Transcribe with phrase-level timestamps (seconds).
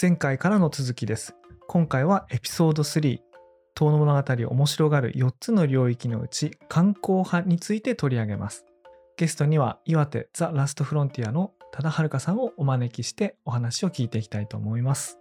[0.00, 1.34] 前回からの続きです。
[1.66, 3.18] 今回はエピソード3、
[3.74, 8.64] 遠野物語を面白がる4つの領域のうち観光派について取り上げます。
[9.16, 15.18] ゲストには岩手ザ・ラストフロンティアの多田遥さんをお招きしてお話を聞いていきたいと思います。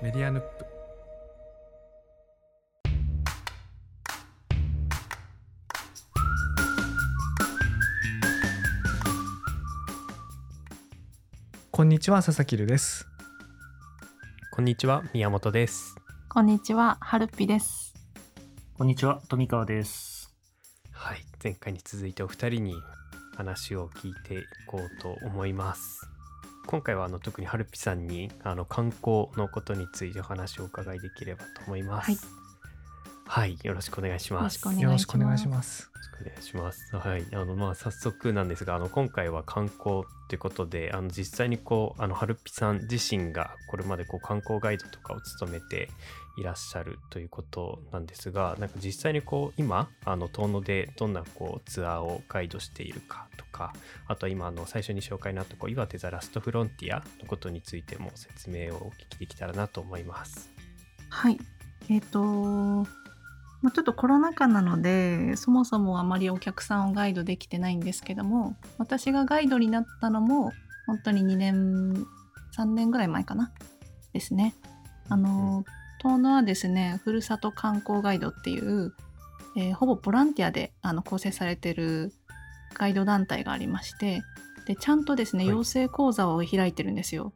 [0.00, 0.75] メディアヌップ
[11.86, 13.06] んにちは佐々木るです。
[14.52, 15.94] こんにちは、宮本です。
[16.28, 17.94] こんにちは、はるっぴです。
[18.76, 20.34] こんにちは、富川です。
[20.90, 22.74] はい、前回に続いてお二人に
[23.36, 26.00] 話を聞いていこうと思います。
[26.66, 32.10] 今回はあの特にはるぴさんにあの観光のことについてお話をお伺いできればと思います。
[32.10, 32.18] はい、
[33.28, 34.54] はい、よろしくお願いします。
[34.80, 36.96] よろしくお願いしますよろしくお願いします。
[36.96, 45.90] はい、あのまあ早速なんですが、あの今回は観光ということで、あの実際にこうあのはるぴさん自身がこれまでこう観光ガイドとかを務めて
[46.38, 53.74] いらっしゃるということなんですが、なんか実際にこう今あの遠野でどんなこうツアーをガイドしているかとか、
[54.06, 60.48] あとは今あの最初に紹介のあったこう岩手ザラストフロンティアのことについても説明をお聞きできたらなと思います。
[61.10, 61.38] はい。
[61.88, 62.86] えっ、と、
[63.62, 70.52] まあ、ちょっとコロナ禍なので、そもそもあまりお客さんをガイドできてないんですけども、私がガイドになったのも、
[70.86, 72.06] 本当に2年、
[72.56, 73.52] 3年ぐらい前かな？
[74.12, 74.54] ですね。
[75.08, 75.64] あの、
[76.00, 78.94] 遠野はですね、ふるさと観光ガイドっていう、
[79.56, 82.12] えーほぼボランティアであの構成されてる
[82.74, 84.22] ガイド団体がありまして、
[84.66, 87.32] で、ちゃんとですね、はい養成講座を開いてるんですよ。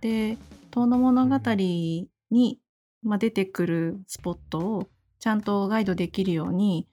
[0.00, 0.38] で、
[0.70, 2.60] 遠野物語に、
[3.02, 4.88] まあ、出てくるスポットを
[5.20, 6.86] ちゃんとガイドできるように、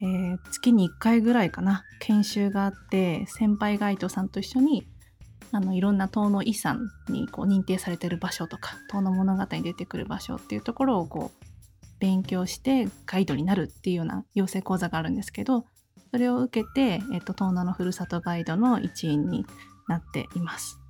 [0.00, 4.86] えー月に1回ぐらいかな研修があって先輩ガイドさんと一緒に
[5.52, 11.46] あのいろんな遠野遺産にこう認定されてる場所とか遠野物語に出てくる場所っていうところをこう
[12.00, 15.66] 勉強してガイドになるっていうような養成講座があるんですけど
[16.10, 19.46] それを受けて、えっと、遠野のふるさとガイドの一員に
[19.88, 20.81] なっています。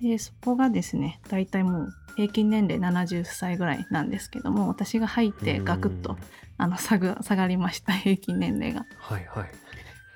[0.00, 6.16] でそこがですね大体もう平均年齢70歳ぐらいなんですけども私が入ってガクッと
[6.56, 8.86] あの下が下がりました平均年齢が。
[8.98, 9.50] はいはい。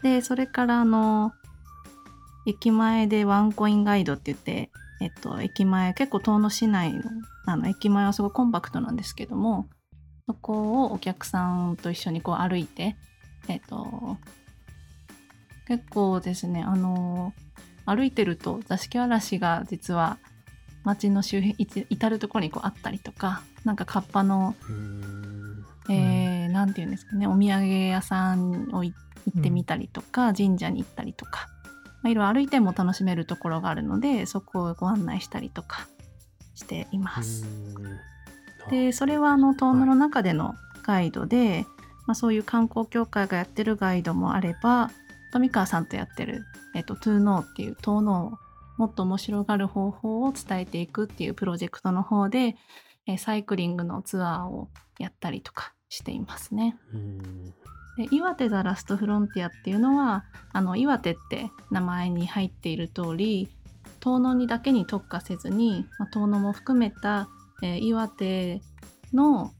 [0.03, 1.33] でそれからあの
[2.45, 4.71] 駅前でワンコインガイドって言って、
[5.01, 7.03] えっと、駅前結構遠野市内の
[7.47, 9.69] あの駅前はすごいコンパクトなんですけども
[10.27, 12.97] そこをお客さんと一緒にこう歩いて、
[13.49, 14.17] えっと、
[15.67, 17.33] 結構ですねあの
[17.95, 20.19] 歩いてると座敷わらしが実は
[20.85, 21.57] 街の周辺
[21.91, 24.75] 至る所にこうあったりとかなんかカッパのうー。
[24.75, 25.33] ん
[25.89, 28.95] えーなんていうんですかねお土産屋さんをい
[29.27, 31.49] 行ってみたりとか、神社に行ったりとか、
[32.03, 35.87] まあ、いろいろ歩いても楽しめるところがあるのでそこをご案内したりとか
[36.55, 37.47] しています。
[38.71, 40.55] でそれはあの遠野の中での
[40.85, 41.67] ガイドで、
[42.07, 44.91] まあ、そういう観光協会がやってるガイドもあれば
[45.33, 46.45] 富川さんとやってる
[46.75, 48.39] 「えっと、トゥーノーっていう遠野を
[48.77, 52.57] もっと面白がる方法を伝えていくっていうプロジェクトの方で、
[53.07, 56.77] えーサイクリングのツアーをやったりとかしていますね。
[57.97, 63.51] で岩手ザラストフロンティアっていうのはあの岩手って名前に入っている通り
[64.01, 67.29] 遠野にだけに特化せずに、まあ、遠野も含めた、
[67.63, 68.63] えー岩手
[69.13, 69.53] の、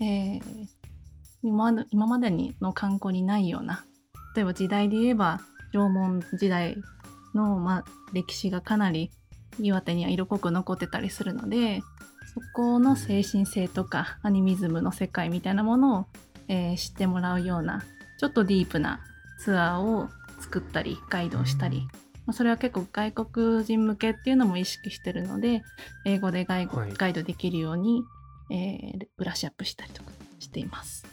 [0.00, 0.68] えー
[1.42, 3.84] 今まで今までにの観光にないような
[4.36, 5.40] 例えば時代で言えば
[5.72, 6.76] 縄文時代
[7.34, 9.10] の、まあ、歴史がかなり
[9.58, 11.82] 岩手には色濃く残ってたりするので
[12.34, 16.06] そこの精神性とかアニミズムの世界みたいなものを
[16.48, 17.82] えー知ってもらうような
[18.18, 19.00] ちょっとディープな
[19.40, 20.08] ツアーを
[20.38, 21.88] 作ったりガイドをしたり、
[22.26, 25.62] まあ、それは結構外国人向けっていうのも意識してるので
[26.04, 28.04] 英語でガイ,、はいガイドできるように、
[28.50, 31.06] えーブラッシュアップしたりとかしています。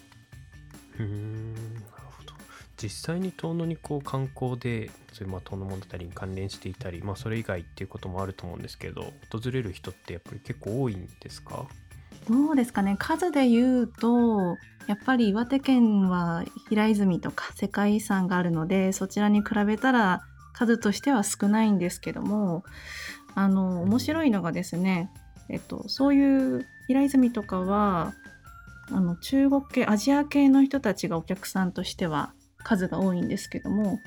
[2.83, 11.65] 実際に遠野にこう観光でそういうまあ遠野物語に関連していたり、まあ、それ以外っていうこともあると思うんですけど訪れる人ってやっぱり結構多いんですか？
[12.29, 12.97] どうですかね。
[12.99, 14.57] 数で言うと
[14.87, 20.21] やっぱり岩手県は平泉とか世界遺産があるのでそちらに比べたら
[20.51, 22.65] 数としては少ないんですけども
[23.33, 25.09] あの面白いのがですね、
[25.49, 28.13] えっと、そういう平泉とかは
[28.91, 32.33] あの中国系アジア系の人たちがお客さんとしては
[32.63, 33.99] 数が多いんですけども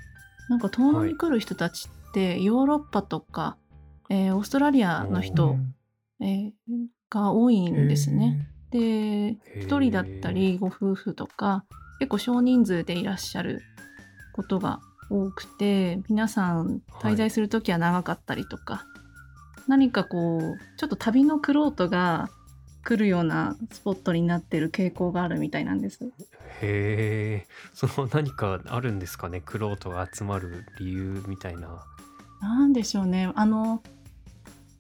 [0.49, 3.57] なんか遠野に来る人たちってヨーロッパとか、
[4.11, 5.57] えーオーストラリアの人、
[6.21, 6.51] えー
[7.09, 8.49] が多いんですね。
[8.71, 9.37] でへー。
[9.61, 11.65] 一人だったりご夫婦とか
[12.01, 13.63] 結構少人数でいらっしゃる
[14.33, 18.85] ことが多くて皆さん滞在する時は長かったりとか、
[19.69, 22.29] 何かこうちょっと旅のクロートが
[22.87, 26.05] 来るようなスポットになってる傾向があるみたいなんです。
[26.05, 27.47] へえ。
[27.75, 29.43] その何かあるんですかね？
[29.45, 31.85] クロートが集まる理由みたいな。
[32.41, 33.33] なんでしょうね。
[33.35, 33.83] あの、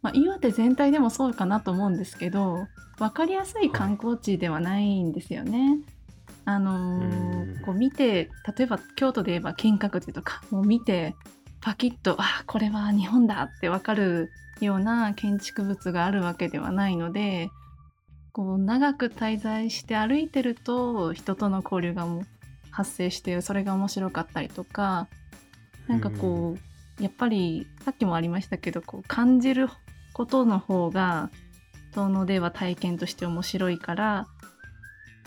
[0.03, 2.69] まあ、岩手全体でもそうかなと思うんですけど
[2.99, 5.79] 分かりやすい観光地ではないんですよね。
[6.45, 7.63] あのーうん。
[7.65, 11.17] こう見て例えば京都で言えば金閣寺とかもう見て
[11.61, 14.31] パキッとあこれは日本だって分かる
[14.61, 17.51] ような建築物があるわけではないので
[18.37, 22.27] こう長く滞在して歩いてると人との交流がもう
[22.71, 25.09] 発生してそれが面白かったりとか
[25.89, 26.59] なんかこ
[26.99, 29.71] う、やっぱりさっきもありましたけどこう感じる
[30.13, 31.31] ことの方が
[31.95, 34.27] 遠野では体験として面白いから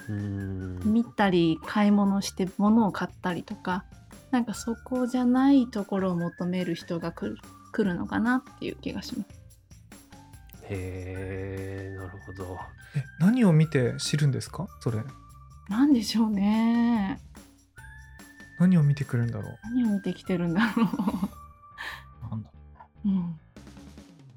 [0.07, 3.85] うーん見たり買い物して物を買ったりとか
[4.29, 7.41] なんかそこじゃないところを求める人が来る
[7.71, 9.38] 来るのかなっていう気がします。
[10.69, 12.59] へえなるほど。
[12.95, 14.67] え何を見て知るんですか？
[14.81, 15.03] それ。
[15.67, 17.19] なんでしょうね。
[18.59, 19.57] 何を見てくるんだろう？
[19.63, 20.85] 何を見てきてるんだろ
[22.29, 22.51] なんだ
[23.05, 23.09] う。
[23.09, 23.39] うん、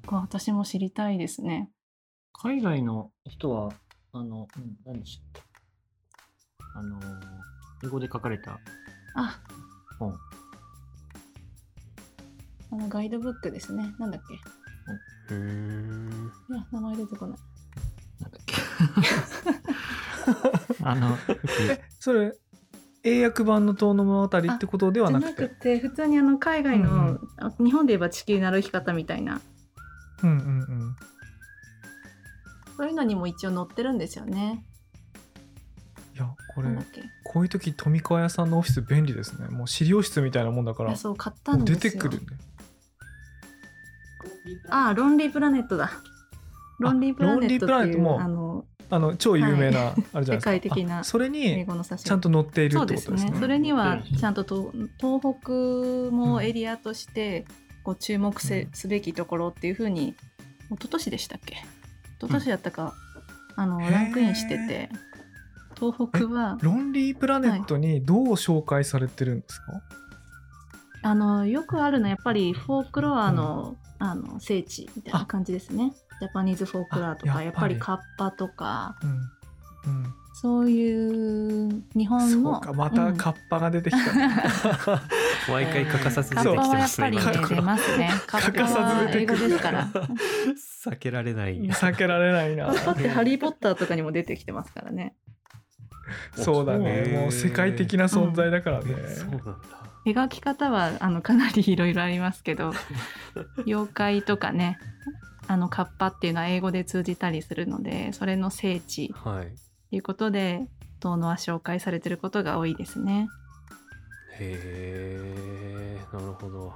[0.07, 1.69] 私も知りたいですね。
[2.33, 3.71] 海外の人は、
[4.11, 5.49] あの、うん、何でしたっけ？
[6.75, 6.99] あの、
[7.83, 8.59] 英語で書かれた
[9.15, 9.39] あ。
[9.99, 10.17] 本。
[12.71, 13.93] あのガイドブックですね。
[13.99, 14.33] なんだっけ？
[14.33, 15.37] うー。
[15.37, 17.39] んいや名前出てこない。
[18.21, 18.55] なんだっけ。
[20.83, 21.17] あの、
[21.69, 22.33] えそれ
[23.03, 25.41] 英訳版の「遠野物語」ってことではなくて？
[25.43, 29.41] なくて普通にあの海外の、うんあ日本で言えば地球の歩き方みたいな。
[30.23, 30.95] うんうんうん。
[32.77, 34.65] そういうのにも一応載ってるんですよね。
[36.15, 36.69] いやこれ
[37.23, 39.47] こういう時富川屋さんのオフィス便利ですね。
[39.47, 41.91] もう資料室みたいなもんだからいやそう買ったんですよ。
[41.91, 42.25] てくるね
[44.69, 45.91] ああロンリープラネットだ。
[46.79, 50.35] ロンリープラネットっていうトもあのあの超有名な、あれじゃないですか。
[50.35, 51.65] 世界的なあそれ英に
[51.97, 53.33] ちゃんと載っているってことですね。
[53.39, 55.51] それにはちゃんとと東北
[56.11, 57.45] もエリアとして
[57.83, 58.71] こう注目せ、うん。
[58.73, 60.15] すべきところっていうふうに一
[60.71, 61.55] 昨年でしたっけ？
[61.55, 62.93] 一昨年だったか、
[63.55, 64.89] あのランクインしてて
[65.77, 69.81] 東北はロンリープラネットにどう紹介されてるんですか、
[71.01, 75.93] あのよくあるのはやっぱりフォークロアの,、あの聖地みたいな感じですね。
[76.19, 77.75] ジャパニーズフォークロアとかやっぱあやっぱり。
[77.75, 78.97] りカッパとか。
[79.01, 79.09] うん
[79.85, 83.17] うん、そういう日本そのうかまたうん。
[83.17, 84.35] カッパが出てきた、ね。
[85.47, 87.31] 毎回欠かさず出カッパてきてはやっぱりますね。
[87.31, 88.09] 今今ね出ますね。
[88.27, 89.87] カッパ欠かさはず出てくる英語ですから。
[89.87, 91.61] 避けられない。
[91.69, 92.65] 避けられないな。
[92.65, 95.15] カッパってハリー・ポッターとかにも出てきてますからね。
[96.35, 97.05] そうだね。
[97.05, 99.53] そうもう世界的な存在だからね、そうなんだ
[100.05, 102.73] 描き方はあのかなり いろいろありますけど
[103.65, 104.79] 妖怪とかね
[105.47, 109.55] あのカッパっていうのは英語で通じたりするのでそれの聖地はい。
[109.89, 110.67] ということで
[110.99, 113.27] 遠野は紹介されてることが多いですね。
[114.39, 114.57] へ
[115.21, 116.73] えなるほど。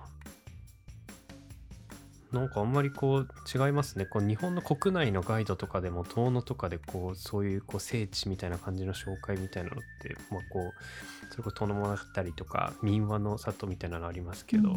[2.31, 4.05] なんかあんまりこう違いますね。
[4.05, 12.01] こう日本の国内のガイドとかでも遠野とかでこうそういうこう聖地みたいな感じの紹介みたいなのって、まあ、こうそれこそ遠野物語
[12.35, 14.75] とか民話の里みたいなのありますけど、うん。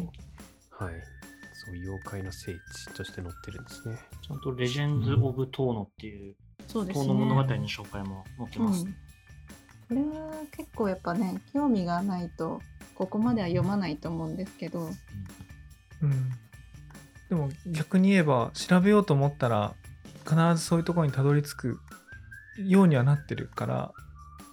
[0.85, 0.93] はい。
[1.53, 3.99] そう妖怪の聖地として載ってるんですね。
[4.27, 6.35] ちゃんとレジェンズ・オブ・トーノっていう、
[6.67, 7.05] そうですね。
[7.05, 8.85] トーノ物語の紹介も載ってます。
[8.85, 8.95] うん。
[10.03, 12.61] これは結構やっぱね興味がないと
[12.95, 14.89] ここまでは読まないと思うんですけど。
[16.01, 16.31] うん、
[17.29, 19.75] でも逆に言えば調べようと思ったら
[20.23, 21.79] 必ずそういうところにたどり着く
[22.57, 23.93] ようにはなってるから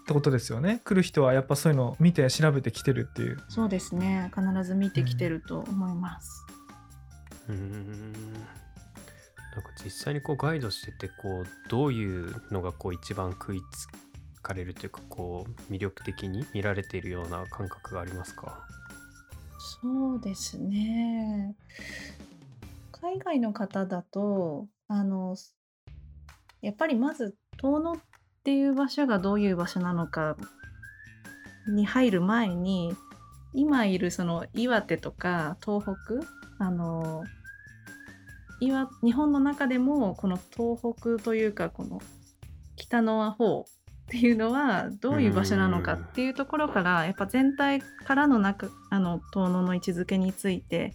[0.09, 0.81] ってことですよね。
[0.85, 3.37] 来る人はやっぱそういうのを見て調べてきてるっていう。
[3.51, 4.33] そうですね。
[4.35, 6.47] 必ず見てきてると思います。
[7.51, 8.13] うーん。
[8.13, 8.43] なん
[9.63, 13.87] か実際にこうガイドしててこうどういうのがこう一番食いつ
[14.41, 18.67] かれるというかこう魅力的に見られているような感覚がありますか？
[19.83, 21.55] そうですね。
[22.93, 25.37] 海外の方だとあの
[26.63, 27.97] やっぱりまず遠野っ
[28.49, 30.35] ていう場所がどういう場所なのか
[31.67, 32.95] に入る前に
[33.53, 37.25] 今いるその岩手とか東北あの
[38.59, 42.01] 岩日本の中でもこの東北というかこの
[42.77, 43.65] 北の方っ
[44.07, 50.95] ていうのはどういう場所なのかっていうところからやっぱ全体からの中あの遠野の位置づけについて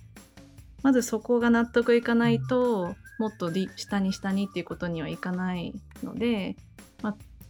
[0.81, 6.55] まずそこが納得いかないともっとり下に下にっていうことにはいかないので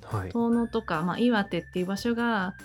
[0.05, 0.29] はい。
[0.29, 2.55] 遠野とか、まあ、岩手っていう場所が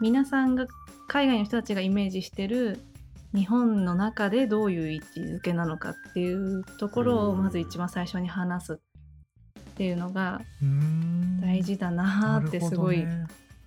[0.00, 0.66] 皆さんが
[1.08, 2.80] 海外の人たちがイメージしてる
[3.34, 7.44] 日本の中でどういう位置づけなのかっていうところをうん。
[7.44, 8.78] まず一番最初に話すっ
[9.76, 10.40] ていうのが
[11.42, 13.06] 大事だなーってすごい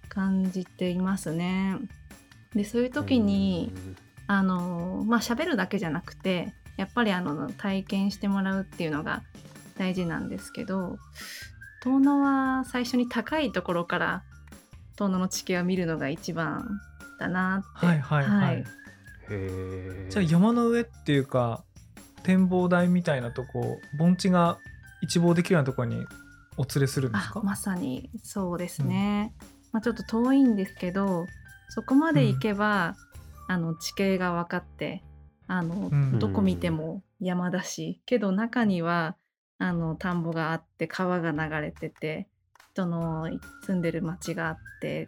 [0.07, 1.77] 感じていますね。
[2.55, 3.71] でそういう時に
[4.25, 9.21] あのまあ喋るだけじゃなくてやっぱりあの体験してもらうっていうのが
[9.77, 10.97] 大事なんですけど
[11.81, 14.23] 遠野は最初に高いところから
[14.97, 16.79] 遠野の地形を見るのが一番
[17.19, 17.85] だなって。
[17.85, 18.57] はいはいはい、はい。
[18.57, 18.65] へ
[19.29, 21.63] えじゃあ山の上っていうか
[22.23, 24.57] 展望台みたいなとこ盆地が
[25.01, 26.05] 一望できるようなところに
[26.57, 29.33] お連れするんですか、あまさにそうですね、
[29.71, 31.25] まあ、ちょっと遠いんですけど
[31.69, 32.95] そこまで行けば、
[33.47, 35.03] あの地形が分かって
[35.47, 36.19] あの、うん。
[36.19, 39.15] どこ見ても山だしけど中には
[39.59, 42.27] あの田んぼがあって川が流れてて
[42.73, 43.29] 人の
[43.65, 45.07] 住んでる町があって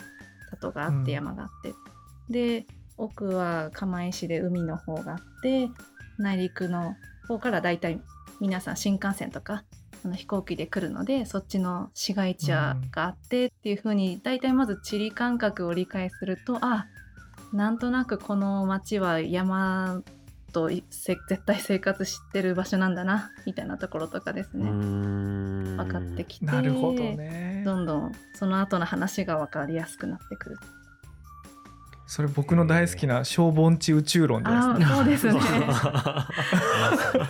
[0.51, 1.03] 里があうん。
[1.03, 1.74] って山があって、
[2.29, 2.65] で
[2.98, 5.70] 奥は釜石で海の方があって
[6.20, 6.96] 内陸の
[7.27, 8.00] 方からだいたい
[8.39, 9.63] 皆さん新幹線とか
[10.03, 16.88] あの飛行機で来るのでそっちの市街地があってっていう風に大体まず地理感覚を理解するとあ
[17.53, 20.01] なんとなくこの町は山
[20.51, 27.63] とせ絶対生活してる場所なんだなみたいなところとかですね、分分かってきてなるほどね。
[27.65, 30.60] どんどんその後の話が分かりやすくなってくる。
[32.08, 35.34] それ僕の大好きな小盆地宇宙論ですあねーそうですね。
[35.34, 36.27] ま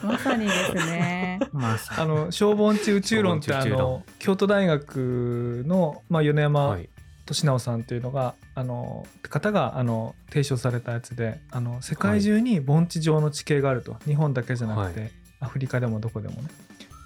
[0.14, 1.40] まさにですね。
[1.52, 6.90] まあの小盆地宇宙論ってあの京都大学の、まあ、米山はい
[7.26, 15.08] 俊直さんというのがあの方があの提唱されたやつであの世界中に盆地上の地形があると、日本だけじゃなくて、は
[15.42, 16.50] アフリカでもどこでもね。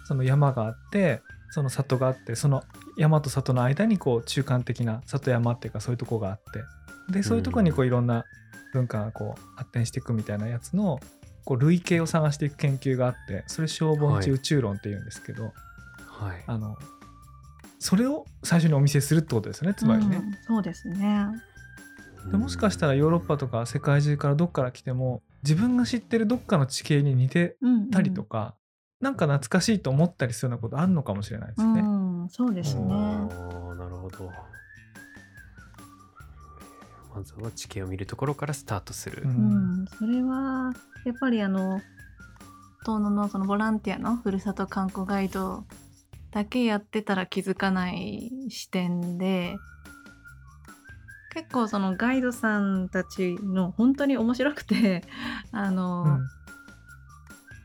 [0.08, 2.64] その山があってその里があってその
[2.98, 6.64] 山と里の間にこう中間的な里山っていうかそういうとこがあって。
[7.12, 8.26] でそういうとこにこういろんな
[8.74, 11.00] 文化がこう発展していくみたいなやつの
[11.44, 15.54] こう類型を探していく研究があってそれ小盆地宇宙論っていうんですけど、
[16.08, 16.44] はい。
[16.48, 16.78] あの
[17.86, 20.18] それを最初にお見せするってことですよねつまりね。
[20.18, 21.28] うんそうですね。
[22.32, 28.56] でもしかしたらヨーロッパとか世界中からどっから来ても自分が知ってるどっかの地形に似てうんうんたりとか、
[29.00, 31.82] なんか懐かしいと思ったりするようなことあるのかもしれないですね。
[31.82, 31.84] う
[32.24, 32.88] ん、そうですね。
[32.88, 34.32] なるほど
[37.14, 40.74] まずは地形を見るところからスタートする、ううんん、それは
[41.06, 41.80] やっぱりあの
[42.86, 45.64] 遠野のそのボランティアのふるさと観光ガイド
[46.36, 49.56] だけやってたら気づかない視点で
[51.34, 55.04] 結構そのガイドさんたちの本当に面白くて
[55.52, 56.28] あの、うん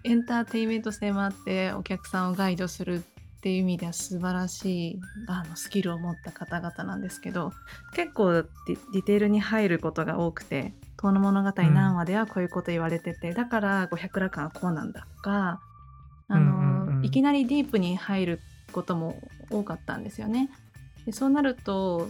[0.02, 3.04] エンターテインメント性もあってお客さんをガイドする
[3.40, 7.52] っていう意味では素晴らしいあのスキルを持った方々なんですけど
[7.92, 15.60] 結構ディテールに入ることが多くて「遠野物語何話」ではこういうこと言われてて、だから五百羅漢はこうなんだとか
[16.28, 17.04] あの、うんうんうん。
[17.04, 20.50] いきなりディープに入ることも多かったんですよね。
[21.06, 22.08] でそうなると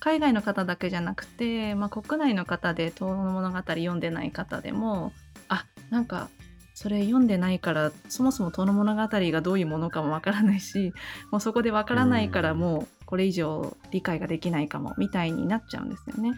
[0.00, 5.12] 海外の方だけじゃなくて、まあ、国内の方で遠野物語読んでない方でも
[5.48, 6.28] あなんか
[6.74, 10.92] それ読んでないからそもそも遠野物語がどういうものかもわからないし
[11.30, 16.32] もうそこでわからないからうんもうこれ以上理解ができないかもみたいになっちゃうんですよね。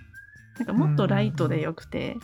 [0.59, 2.17] なんかもっとライトでよくて、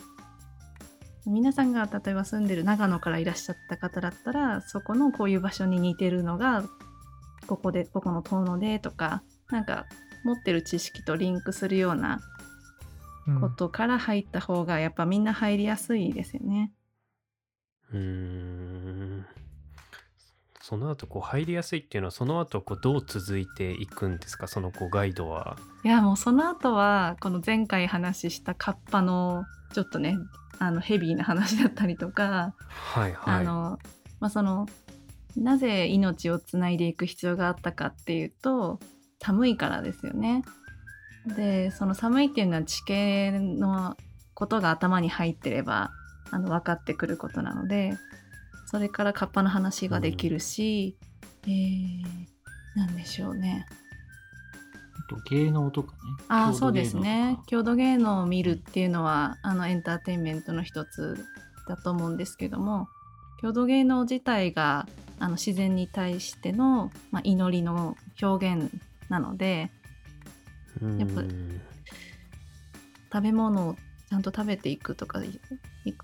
[1.27, 6.65] 皆さんが例えば住んでる長野からいらっしゃった方だったらそこのこういう場所に似てるのが
[7.47, 9.87] ここでここの遠野でとかなんか
[10.25, 12.21] 持ってる知識とリンクするような
[13.27, 16.73] うんことから入った方がやっぱみんな入りやすいですよね。
[17.93, 19.27] うーん
[20.73, 24.47] その後こう入りやすいっていうのはその後こうどう続いていくんですか？
[24.47, 25.59] そのこうガイドは。
[25.85, 30.17] いやもうその後はこの前回話したカッパのちょっとね
[30.59, 33.41] あのヘビーな話だったりとか、はいはい。
[33.41, 33.79] あの
[34.19, 34.65] まあその
[35.37, 38.81] なぜ命をつないでいく必要があったかっていうと
[39.21, 40.43] 寒いからですよね。
[41.37, 43.95] でその寒いっていうのは地形の
[44.33, 45.91] ことが頭に入ってれば
[46.31, 47.93] あの分かってくることなので
[48.73, 50.97] それからカッパの話ができるし、
[51.45, 52.03] えー、
[52.75, 53.67] なんでしょうね。
[54.99, 55.99] あと芸能とかね。
[56.29, 61.23] あそうですねか郷土芸能を見るっていうのはあのエンターテインメントの一つ
[61.69, 62.89] だと思うんですけども
[63.43, 64.87] 郷土芸能自体が
[65.19, 68.73] あの自然に対しての、まあ、祈りの表現
[69.11, 69.71] なので
[70.99, 71.61] やっぱうん
[73.13, 73.77] 食べ物を
[74.09, 75.39] ちゃんと食べていくとかい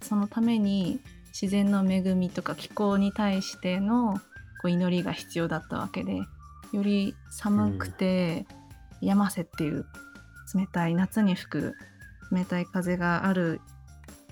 [0.02, 1.00] そのために
[1.40, 4.20] 自然の恵みとか気候に対してのこ
[4.64, 8.46] う祈りが必要だったわけでより寒くて
[9.00, 9.86] 山瀬っていう
[10.54, 11.74] 冷たい夏に吹く
[12.32, 13.60] 冷たい風がある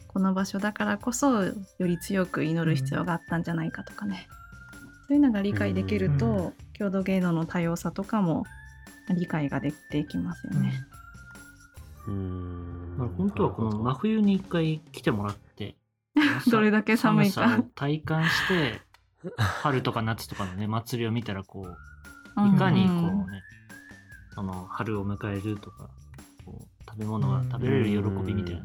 [0.09, 4.27] この場所だからこそより強く祈る必要があったんじゃないかとかね、
[5.09, 8.45] そういうのが理解できると、うん郷土芸能の多様さとかも
[9.09, 10.85] 理解ができていきますよね。
[12.07, 12.99] うーん。
[12.99, 15.75] まあ本当はこの真冬に一回来てもらって、
[16.47, 17.43] どれだけ寒いか。
[17.43, 18.81] 寒さを体感して、
[19.37, 23.43] 春とか夏とかのね、祭りを見たらこう、うんいかにこうんうね、
[24.35, 25.89] その春を迎えるとか、
[26.45, 28.65] こう食べ物が食べれる喜びみたいな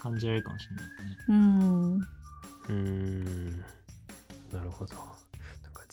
[0.00, 1.16] 感じられるかもしれないですね。
[1.28, 1.94] うん。
[1.96, 3.60] うーん。
[4.52, 5.11] なるほど。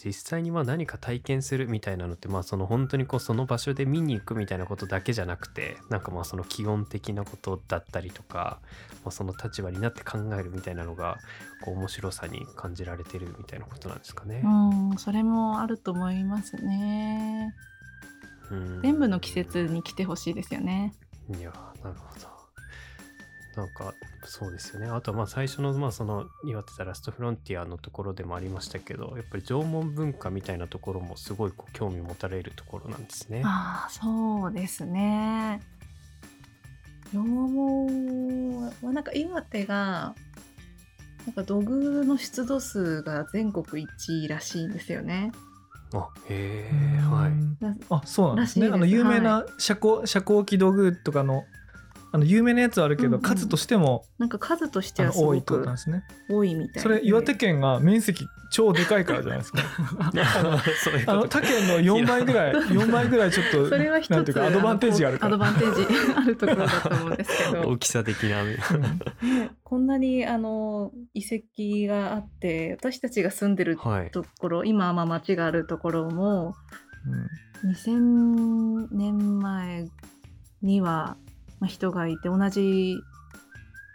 [0.04, 8.60] 実際にまあ何か体験するみたいなのってまあその本当にこうその場所で見に行くみたいなことだけじゃなくてなんかまあその基本的なことだったりとか、
[9.04, 11.18] まあ、その立場になって考えるみたいなのが
[11.66, 14.42] こう面白さに感じられてるみたいなことなんですかね。
[14.44, 17.54] うん、それもあると思いますね。
[18.52, 20.94] うん全部の季節に来てほしいですよね。
[21.30, 21.52] いや
[21.84, 22.39] なるほど。
[23.60, 24.88] なんかそうですよね。
[24.88, 33.42] あとはまあ最初のまあその岩手ザラストフロンティアのところでもありましたけどやっぱり縄文文化みたいなところもすごいこう興味持たれるところなんですね。
[33.44, 35.62] ああ、そうですね。
[37.14, 40.16] 縄文はなんか岩手が
[41.26, 45.32] なんか土偶の出土数が全国一位らしいんですよね。
[45.94, 47.32] あへえはい。
[47.62, 51.46] だあそうなんですねすあの有名な遮光遮光器道具とかの
[52.12, 56.04] あの有名なやつはあるけど、うんうん数としてもなんか数としてあはすごの多いってことくなんですね。
[56.30, 59.60] 多いみたいでそれ岩手県が面積超でかいからじゃないですか。
[61.06, 65.36] あの他県の4倍ぐらい 4倍ぐらいちょっとそれは一つなんていうかアドバンテージがあるから。
[65.36, 68.38] アドバンテージあるところだと思うんですけど 大きさ的な。
[69.64, 74.12] こんなにあの遺跡があって私たちが住んでるはい。
[74.12, 76.56] ところ、今はまあ町があるところも
[77.64, 79.90] うん2000年前
[80.62, 81.29] にはまあ
[81.68, 82.98] 人がいて同じ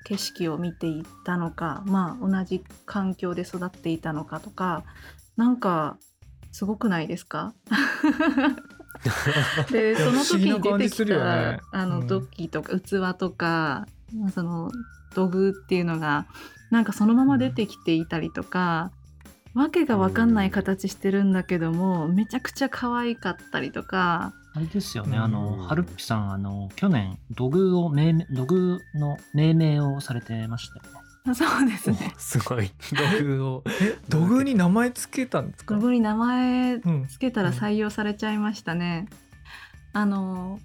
[0.04, 4.85] 景色を見ていたのかまあ同じ環境で育っていたのかとか
[5.37, 5.96] なんか
[6.53, 7.55] すごくないですか？
[9.72, 11.90] でその時に出てきた、ねあうん。
[11.90, 14.70] の土器とか器とか、まあその
[15.14, 16.27] 土偶っていうのが
[16.70, 18.92] なんかそのまま出てきていたりとか、
[19.55, 31.01] わけがわかんない形してるんだけども、めちゃくちゃ可愛かったりとかあれですよね、うんあの、はるっぴさん、あの、去年、土偶を命名、土偶の命名をされてましたよね。
[31.27, 32.71] あそうですねすごい。
[33.19, 33.64] 土偶を。
[33.81, 35.75] え土偶に名前つけたんですか？
[35.75, 39.09] 土偶に名前うんつけたら採用されちゃいましたね。
[39.95, 40.61] あの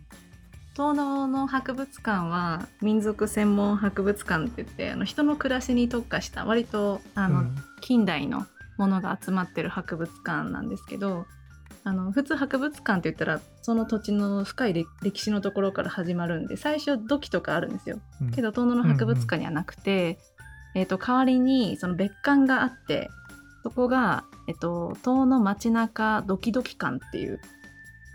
[0.73, 8.45] 東能の博物館は民族専門博物館って言ってあの人の暮らしに特化した割とあの、うん近代の
[8.77, 11.25] ものが集まってる博物館なんですけど
[11.89, 17.99] あの普通博物館って言ったらその土地の深い歴歴史のところから始まるんで最初土器とかあるんですよ。
[18.21, 18.31] うん。
[18.31, 20.19] けど東野の博物館にはなくて、
[20.75, 23.09] えー、と代わりにその別館があって
[23.63, 27.41] そこが、えっと東野街中ドキドキ館っていう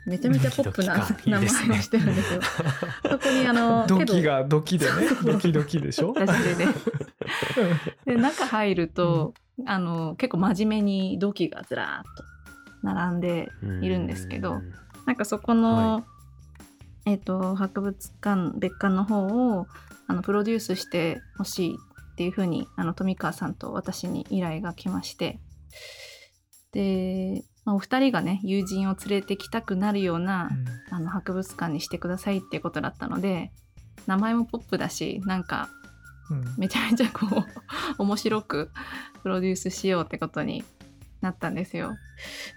[0.06, 1.48] めちゃめちゃポップな名前を
[1.82, 2.40] してるんですよ。
[3.10, 4.92] そこにあのドキがドキでね
[5.24, 6.14] ドキドキでしょ？
[6.14, 6.26] で
[8.14, 9.34] で中入ると、
[9.66, 12.33] あの結構真面目に土器がずらーっと
[12.84, 13.48] 並んで
[13.82, 14.72] いるんですけどうん。
[15.06, 16.04] なんかそこの、は
[17.06, 19.66] えっ、と博物館別館の方を
[20.06, 21.76] あのプロデュースしてほしい
[22.12, 25.40] っていうふうにあの富川さんと私に依頼が来まして。
[26.72, 30.50] で、まあ、お二人がね友人を連れてきたくなるような、
[30.90, 33.52] あの博物館にしてくださいっていうことだったので
[34.06, 35.68] 名前もポップだしなんか
[36.56, 37.26] めちゃめちゃこ
[37.98, 38.70] う面白く
[39.22, 40.64] プロデュースしようってことに
[41.24, 41.96] なったんですよ。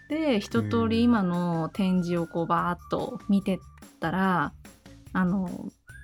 [0.09, 3.59] で一通り今の展示をこうバーッと見てっ
[3.99, 4.53] たら
[5.13, 5.49] あの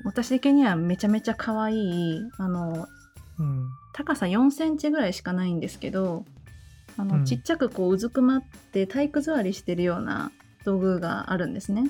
[0.05, 2.87] 私的にはめちゃめちゃ可愛いあの
[3.39, 3.67] うん。
[3.95, 6.25] 高さ4センチぐらいしかないんですけど
[6.97, 7.25] あの、うん。
[7.25, 10.31] ちっちゃくこううずくまって体育座りしてるような
[10.65, 11.83] 道具があるんですね。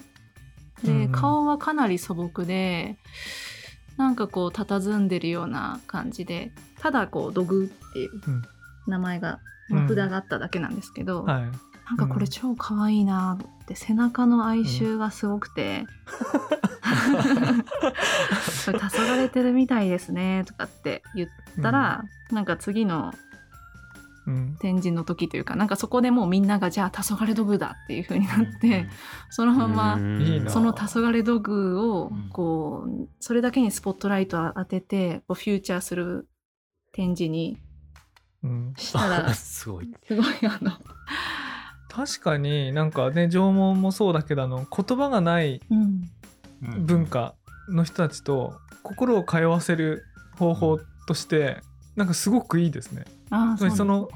[0.84, 2.98] で、顔はかなり素朴で
[3.96, 8.42] なんかこう佇んでるような感じでただこう土偶っていううん。
[8.88, 9.40] 名前が、
[9.74, 11.42] うんまあ札があっただけなんですけど、はい。
[11.42, 11.48] な
[11.96, 15.86] んかこれ超可愛いなって背中の哀愁がすごくて、
[18.66, 21.30] これ黄昏れてるみたいですねとかって言っ
[21.62, 23.14] たら、なんか次の
[24.26, 24.56] うん。
[24.62, 28.88] 展示の時というかなんかそこでもうみんながじゃあ黄昏土偶だっていう風になって、
[29.30, 29.96] そのまま
[30.50, 32.30] その黄昏土偶をうん。
[32.30, 36.30] こうそれだけにスポットライトを当ててこうフューチャーする
[36.94, 37.58] 展示に
[38.44, 39.94] うんしたら すごい。
[40.06, 40.72] すごいあの、
[41.90, 47.36] 確かになんかね縄文もそうだけどあの言葉がないうん、文化
[47.70, 48.54] の人たちと
[48.84, 50.06] 心を通わせる
[50.38, 51.62] 方法として
[51.96, 53.06] なんかすごくいいですね。
[53.30, 54.10] ああつまりその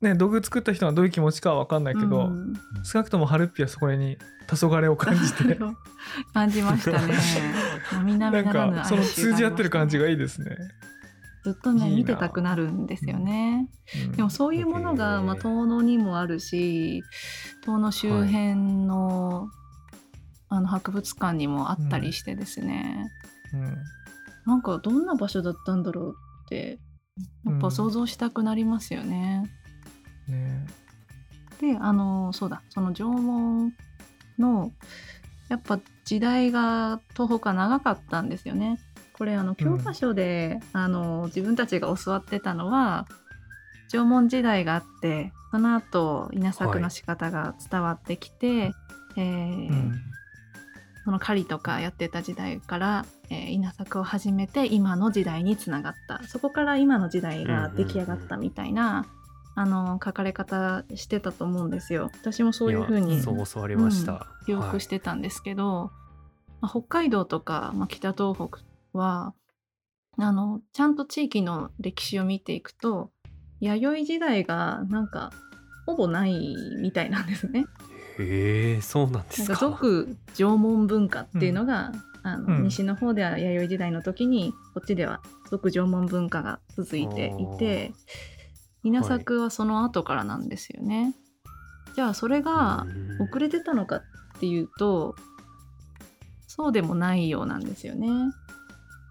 [0.00, 4.16] ね道具作った人がどういう気持ちかは分かんないけど、うん少なくともハルッピはそこに
[4.48, 5.58] 黄昏を感じて
[6.32, 7.14] 感じましたね。
[8.18, 10.56] なんかその通じ合ってる感じががいいですね。
[11.46, 13.70] ずっとね見てたくなるんですよね。
[14.04, 17.04] うんでもそういうものへが、ーまあ、遠野にもあるし
[17.64, 19.48] 遠野周辺の,、
[20.48, 23.12] あの博物館にもあったりしてですね、
[23.54, 23.76] うん。
[24.44, 26.80] なんかどんな場所だったんだろうって
[27.44, 29.48] やっぱ想像したくなりますよね。
[30.26, 30.66] ね。
[31.60, 33.72] であのそうだその縄文
[34.36, 34.72] の
[35.48, 38.80] やっぱ時代が東北は長かったんですよね。
[39.16, 43.06] これあの教科書で、あの自分たちが教わってたのは
[43.88, 48.72] 縄文時代があってその後稲作の仕方が伝わってきて、
[49.16, 49.94] えーうん。
[51.04, 56.22] その狩りとかやってた時代から、えー稲作を始めて今の時代につながった。
[56.26, 59.06] そこから今の時代が出来上がったみたいな、
[59.54, 62.10] あの書かれ方してたと思うんですよ。
[62.12, 64.12] 私もそういうふうにやそう教わりました。
[64.12, 65.90] うん記憶してたんですけど、
[66.60, 68.60] まあ北海道とか、まあ、北東北
[68.96, 69.34] は
[70.18, 73.10] あのちゃんと地域の歴史を見ていくと
[73.60, 75.32] 弥生時代がなんか
[75.86, 77.66] ほぼないみたいなんですね。
[78.18, 79.54] へえそうなんでなんかすか。
[79.56, 87.92] 俗縄文文化っていうのが、あのうん西の方では弥生時代の時にこっちでは俗縄文文化が続いていて
[88.82, 91.14] 稲作はその後からなんですよね。
[91.94, 94.02] じゃあそれがうん遅れてたのかっ
[94.40, 95.14] ていうと
[96.48, 98.08] そうでもないようなんですよね。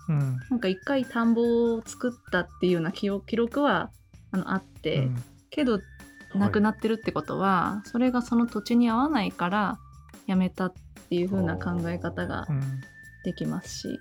[0.09, 0.37] うん。
[0.49, 3.91] なんか一回田んぼを作ったっていうような記録は
[4.31, 5.23] あのあって、うん。
[5.49, 5.79] けど
[6.33, 9.77] なくなってるってことは、それがその土地に合わないから
[10.27, 10.73] やめたっ
[11.09, 12.61] ていう風な考え方がうん。
[13.23, 13.99] できますし。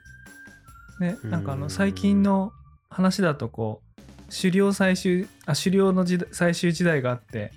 [1.01, 2.53] ね、なんかあうんの最近の
[2.89, 7.53] 話だとこう狩猟最終あ狩猟の時代最終時代があって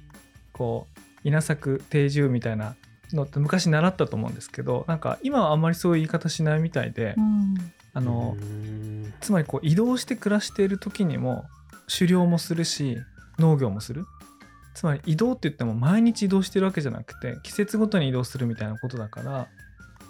[0.54, 2.76] こう稲作定住みたいな
[3.14, 7.56] のって昔習ったと思うんですけどなんか今はあんまりそういう言い方しないみたいで、うん
[7.98, 9.14] あのうん。
[9.20, 11.46] つまりこう移動して暮らしている時にも
[11.92, 12.98] 狩猟もするし
[13.40, 14.06] 農業もする。
[14.76, 19.48] つまり移動って言っても毎日移動してるわけじゃなくて季節ごとに移動するみたいなことだから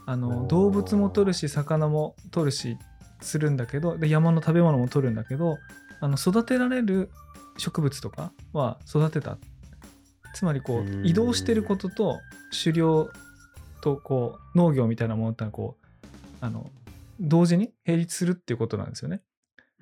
[0.05, 0.47] あおのー。
[0.47, 2.77] 動物も取るし魚も取るし
[3.21, 5.57] するんだけどで山の食べ物も取るんだけど
[6.01, 7.09] あの育てられる
[7.57, 9.37] 植物とかは育てた。
[10.33, 12.19] つまりこう移動してることと
[12.63, 13.09] 狩猟
[13.81, 16.69] とこう農業みたいなものってのはこうあの
[17.19, 19.21] 同時に並立するっていうことなんですよね。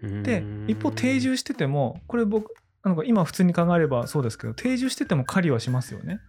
[0.01, 6.19] で一方定住しててもこれ僕なんか今普通に考えればそうですけど定住してても狩りはしますよね。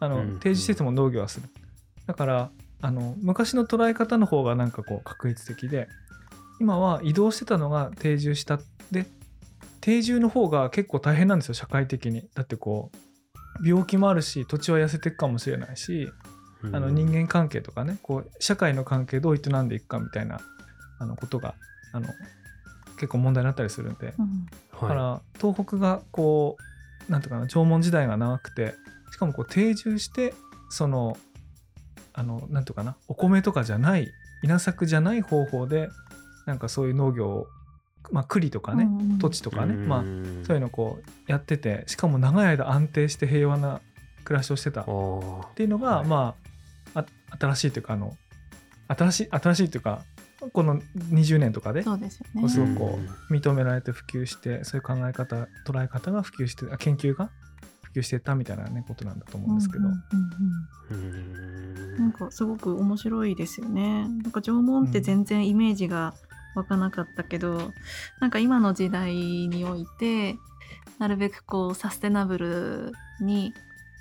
[0.00, 1.48] あのうん定住してても農業はする。
[2.06, 2.50] だから
[2.82, 5.88] あの昔の捉え方の方がなんかこう確率的で
[6.60, 8.58] 今は移動してたのが定住した
[8.90, 9.06] で
[9.80, 12.28] 定住の方が結構大変なんですよ社会的に。
[12.34, 16.10] だってこう病気もあるし土地は痩せていくかもしれないし
[16.72, 20.40] あの人間関係とかねこう社会の関係どう営んでいくかみたいな
[20.98, 21.54] あのことが
[21.92, 22.08] あの
[22.96, 24.14] 結構問題になったりするんで。
[24.18, 24.46] うん。
[24.46, 26.56] だから東北がこ
[27.08, 28.74] うなんていうかな縄文時代が長くて
[29.12, 30.34] しかもこう定住して
[30.70, 31.16] その
[32.12, 34.08] あのなんていうかなお米とかじゃない
[34.42, 35.88] 稲作じゃない方法で
[36.46, 37.46] なんかそういう農業を
[38.10, 38.86] まあ栗とかね、
[39.18, 43.80] 土地とかね、まあんそういうのをこうやっててしかも長い間安定して平和な
[44.24, 44.82] 暮らしをしてた。
[44.82, 44.84] っ
[45.54, 46.06] ていうのが、はい。
[46.06, 46.34] まああ
[47.38, 48.16] 新しいというかあの
[48.88, 50.02] 新しい新しいというか
[50.52, 52.40] この20年とかでそうですよね。
[52.42, 53.04] こうすごくこうん。
[53.04, 57.30] う認められて普及してそういう考え方捉え方が普及してあ研究が
[57.82, 59.92] 普及してったみたいな、ね、ことなんだと思うんですけど、うん。
[59.92, 59.98] うん
[60.90, 61.18] うんうん。
[61.18, 64.08] うんなんかすごく面白いですよね。
[64.08, 66.14] なんか縄文って全然イメージが
[66.54, 67.72] 湧かなかったけど、
[68.20, 70.36] なんか今の時代において
[70.98, 73.54] なるべくこうサステナブルに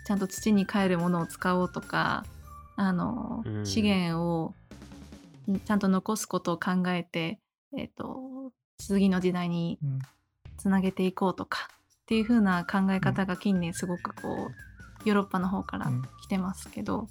[0.06, 2.26] ちゃんと土に帰るものを使おうとか
[2.76, 3.66] あの、うん。
[3.66, 4.54] 資源を
[5.66, 7.40] ちゃんと残すことを考えて、
[7.78, 10.00] えっと次の時代にうん。
[10.58, 16.02] つなげていこうとかっていう風な考え方が近年すごくこうヨーロッパの方からうん。
[16.22, 17.08] 来てますけど、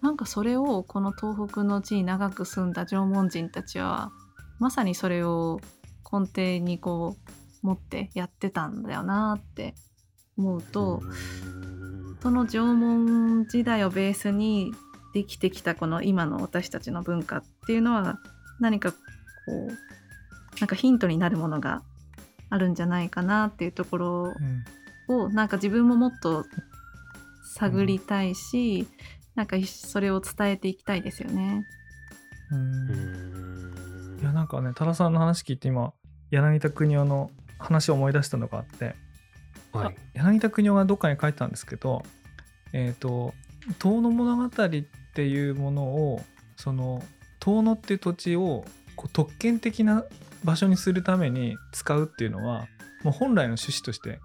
[0.00, 4.10] なんかそれをこの東北の地に長く住んだ縄文人たちは
[4.58, 5.60] まさにそれを
[6.10, 7.16] 根底にこ
[7.62, 9.74] う持ってやってたんだよなって
[10.36, 12.18] 思うと、うん。
[12.20, 14.72] その縄文時代をベースに
[15.18, 18.20] できてきたこの今の私たちの文化っていうのは
[18.60, 18.96] 何かこ
[19.48, 21.82] うなんかヒントになるものが
[22.50, 24.34] あるんじゃないかなっていうところ
[25.08, 25.24] うん。
[25.24, 26.44] をなんか自分ももっと
[27.54, 28.86] 探りたいし、
[29.34, 31.66] なんかそれを伝えていきたいですよね。
[32.52, 32.58] うん。
[32.58, 34.18] うん。
[34.20, 35.94] いやなんかね多田さんの話聞いて今
[36.30, 38.94] 柳田国男の話を思い出したのがあって、
[39.72, 39.86] はい。
[39.86, 42.02] あ柳田国男がどっかに書いてたんですけど
[42.74, 43.32] えっ、と
[43.80, 44.84] 「遠野物語」って
[45.26, 46.20] いうものを
[46.56, 47.02] その
[47.40, 48.64] 遠野っていう土地を
[48.96, 50.04] こう特権的な
[50.44, 52.66] 場所にするために使うっていうのは
[53.02, 54.20] もう本来の趣旨として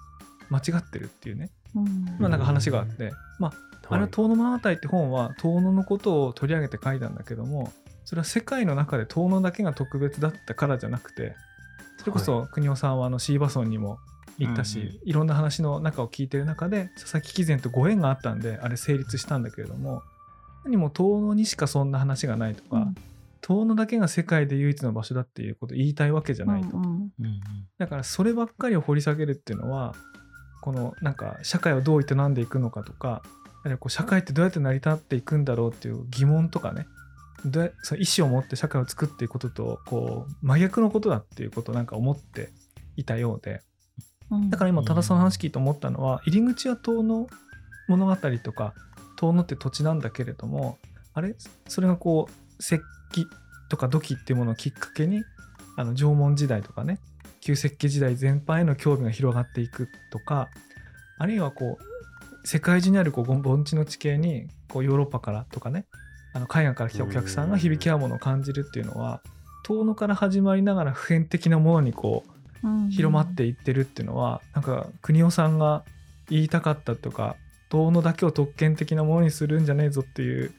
[0.49, 1.49] 間違ってるっていうね。
[1.75, 2.05] うん。
[2.19, 3.53] まあなんか話があって、まあ
[3.89, 7.71] あれは「遠野物語」って本は遠野のことを取り上げて書いたんだけども
[8.05, 11.35] それは世界の中で遠野だけが特別だったからじゃなくて
[11.97, 13.97] それこそ国尾さんはあのシーバソンにも
[14.39, 14.99] 行ったし、うんうん。
[15.03, 20.01] いろんな話の中を聞いてる中で佐々木貴善とご縁があったんであれ成立したんだけれども
[20.65, 22.95] 何も遠野にしかそんな話がないとか、うん。
[23.41, 26.77] 遠野だけが世界で唯一の場所だっていうことを言いたいわけじゃないと。
[26.77, 27.41] うんうんうん。
[27.77, 29.93] だからそればっかりを掘り下げるっていうのは
[30.61, 33.21] このなんか社会をどう営んでいくのかとか
[33.79, 36.87] こう社会ってどうやって成り立っていくんだろうっていう疑問とかね。
[37.45, 42.49] どうやその意思を持って社会を作っていくこととこう真逆のことだっていうことをなんか思って
[42.95, 43.61] いたようで。
[44.31, 44.49] うん。
[44.49, 47.27] だから今多田さんの話聞いて思ったのは入り口は遠野
[47.89, 48.73] 物語とか
[49.17, 50.77] 遠野って土地なんだけれども
[51.13, 51.35] あれ？
[51.67, 52.79] それがこう石
[53.11, 53.27] 器
[53.69, 55.23] とか土器っていうものをきっかけに
[55.77, 56.99] あの縄文時代とかね
[57.41, 60.49] 旧石器時代全般への興味が広がっていくとか
[61.17, 65.85] あるいはこう世界中にあるこう盆地の地形にこうヨーロッパからとかね
[66.33, 69.21] あの海外から来たお客さんが響き合うものを感じるっていうのは
[69.63, 72.33] 遠野から始まりながら普遍的なものにこう
[72.65, 72.89] うん。
[72.89, 75.83] 広まっていってるっていうのはなんか国尾さんが
[76.29, 77.35] 言いたかったとか
[77.73, 80.53] 遠野だけを特権的なものにするんじゃねえぞっていう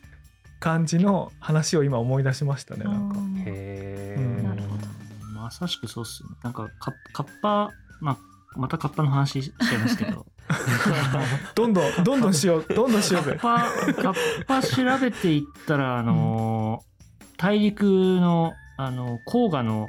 [0.61, 3.19] 感じの話を今思い出しましたねなんか。
[3.19, 4.87] うんへうんえなるほど
[5.33, 6.37] まさしくそうっすよね。
[6.43, 8.19] なんかカッパ、まあ、
[8.57, 10.27] またカッパの話しちゃいますけど。
[11.55, 13.39] どんどんどんどんしようどんどんしようぜ。
[13.41, 16.95] カッパ、カッパ調べていったら、あのー
[17.37, 19.89] 大陸の、あの、黄河の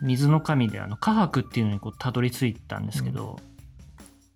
[0.00, 3.38] 水の神で、あの、カハクっていうのにこうたどり着いたんですけど、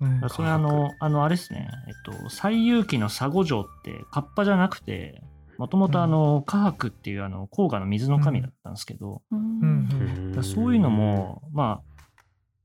[0.02, 0.20] うん。
[0.22, 5.22] うんそれあの、あの、あれですね、えっと、西遊記の佐護城って、カッパじゃなくて、
[5.58, 9.38] もともとあの、カハクっていうあの、黄河の水の神だったんですけど、うん。
[9.38, 9.88] うん。
[9.88, 10.04] だか
[10.36, 11.82] らそういうのも、まあ、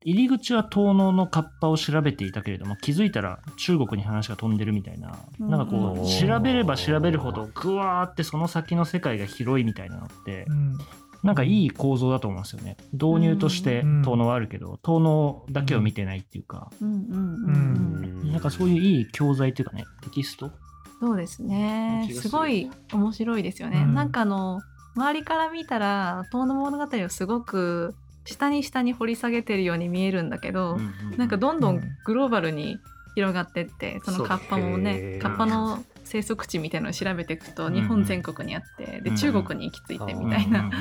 [0.03, 5.49] 入り口は遠野のカッパを調べていたけれども、気づいたら中国に話が飛んでるみたいな、うん。
[5.49, 10.77] なんかこう調べれば調べるほど、ぐわーってその先の世界が広いみたいなのってう、ん
[11.23, 12.77] なんかいい構造だと思うんですよね。
[12.93, 20.51] 導入としてうん遠野はあるけど、遠野だけを見てないっていうか、うんうんうんうんなんかそういういい教材っていうかね、テキスト？
[20.99, 22.09] そうですね。
[22.13, 23.93] すごい面白いですよね、うん。
[23.93, 24.59] なんかあの
[24.95, 27.93] 周りから見たら「遠野物語」をすごく
[28.25, 30.77] 下に下に掘り下げてるように見えるんだけど、
[31.17, 32.77] なんかどんどんグローバルに
[33.15, 35.19] 広がってってそのカッパもねー。
[35.19, 40.57] カッパの生息地みたいなのを調べていくとうん日本全国にあってでうん中国に行き着いてみたいうんう。
[40.57, 40.71] んうんな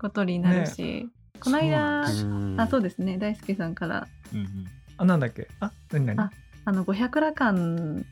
[0.00, 1.08] ことになるし
[1.40, 3.18] この間そううんあそうですね。
[3.18, 4.06] 大輔さんから。
[4.32, 4.46] うんうん。
[4.96, 5.48] あなんだっけ？
[5.60, 6.20] あ何何？
[6.20, 6.30] あ
[6.64, 8.02] あの五百羅漢の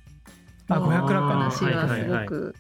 [0.69, 2.25] あ五百羅漢話はすはいはいはい。
[2.25, 2.55] ごく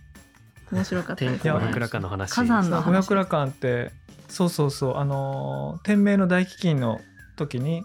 [0.71, 1.51] 面白かったですね。
[1.53, 2.33] 五百羅漢の話。
[2.33, 2.85] 火山の話。
[2.87, 3.91] 五百羅漢って
[4.29, 4.97] そうそうそう。
[4.97, 7.01] あのー天明の大飢饉の
[7.37, 7.83] 時に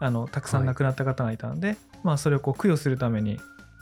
[0.00, 3.38] あのたくさん亡くなった方がいたんで、まあそれをこう供養するために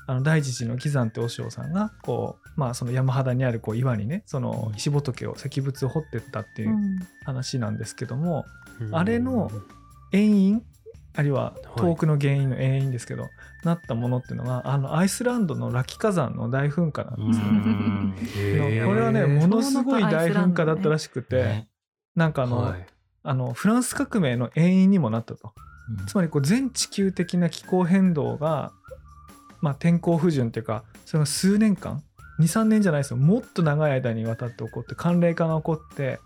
[0.06, 6.98] あの大慈寺の義山って和尚さんがこうまあその山肌にあるこう岩にねその石仏を石仏を掘ってったっていううん。
[7.24, 8.44] 話なんですけども、
[8.80, 8.94] うん。
[8.94, 9.50] あれの
[10.12, 10.62] 遠因
[11.16, 13.28] あるいは遠くの原因の遠因ですけど、
[13.62, 18.64] なったものっていうのがあのアイスランドのラキ火山の大噴火なんですよ。
[18.68, 18.84] ね。
[18.84, 21.68] これはねものすごい大噴火だったらしくて、ね。
[22.16, 22.86] なんかあの,、はい。
[23.22, 25.54] あのフランス革命の遠因にもなったと。
[26.06, 28.72] つまりこう全地球的な気候変動が、
[29.64, 32.02] まあ、天候不順っていうかそれが数年間
[32.38, 36.20] 23年じゃないですよもっと長い間にわたって起こって寒冷化が起こって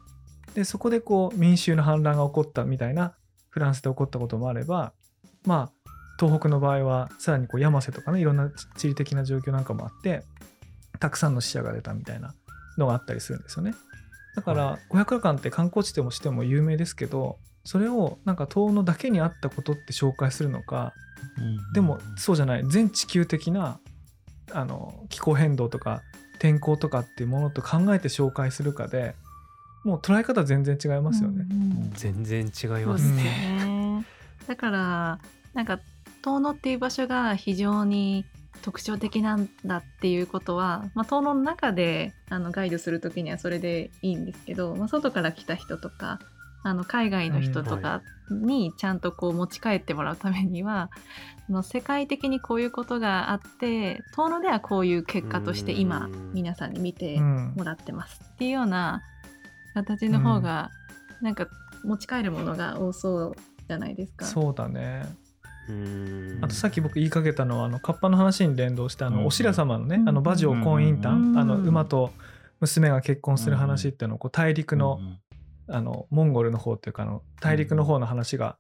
[0.55, 3.15] でそこでこう民衆の反乱が起こったみたいな
[3.49, 4.93] フランスで起こったこともあれば
[5.45, 10.25] まあ東北の場合はさらにこう山瀬とかねいろんな地理的な状況なんかもあって
[10.99, 12.35] たくさんの死者が出たみたいな
[12.77, 13.75] のがあったりするんですよね。
[14.35, 20.95] だから五百羅漢って観光地ともしても有名ですけどそれをなんか遠野だけにあったことって紹介するのか
[21.75, 23.81] でもそうじゃない全地球的な
[24.53, 26.03] あの気候変動とか
[26.39, 29.15] 天候とかっていうものと考えて紹介するかで
[29.85, 31.47] もう捉え方全然違いますよね。
[31.51, 34.05] うんうん全然違いますね。
[34.47, 35.19] だから
[35.55, 35.81] なんか
[36.23, 38.25] 遠野っていう場所が非常に
[38.63, 46.19] 特徴的なんだっていうことは、まあ、遠野の中であのガイドする時にはそれでいいんですけど、まあ、外から来た人とか
[46.63, 50.91] あの海外の人とうんかにちゃんとこう持ち帰ってもらうためには、
[51.49, 56.33] あの世界的にこういうことがあって遠野ではこういう結果として今うん。
[56.35, 59.03] 皆さんに見てうんもらってますっていうような
[59.75, 60.71] 形の方が
[61.23, 61.47] なんか
[61.85, 64.27] 持ち帰るものが多そうじゃないですか。
[64.27, 65.07] そうだね。
[65.69, 66.39] うん。
[66.43, 69.15] あとさっき僕言いかけたのはあのカッパの話に連動してあうん。
[69.15, 70.09] のお白様のね、うん。
[70.09, 71.39] あの馬上婚姻譚、うん。
[71.39, 72.11] あの馬と
[72.61, 75.01] 娘が結婚する話っていうのをこう大陸の,、
[75.69, 78.57] あのモンゴルの方っていうかあの大陸の方の話が、